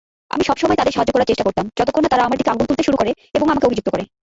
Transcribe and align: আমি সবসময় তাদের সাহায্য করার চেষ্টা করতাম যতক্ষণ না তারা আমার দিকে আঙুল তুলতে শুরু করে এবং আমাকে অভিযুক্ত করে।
আমি 0.33 0.43
সবসময় 0.49 0.77
তাদের 0.79 0.93
সাহায্য 0.95 1.11
করার 1.13 1.29
চেষ্টা 1.29 1.45
করতাম 1.47 1.65
যতক্ষণ 1.79 2.01
না 2.03 2.09
তারা 2.11 2.25
আমার 2.27 2.39
দিকে 2.39 2.51
আঙুল 2.51 2.67
তুলতে 2.69 2.85
শুরু 2.87 2.97
করে 3.01 3.11
এবং 3.37 3.47
আমাকে 3.53 3.67
অভিযুক্ত 3.67 3.87
করে। 3.93 4.03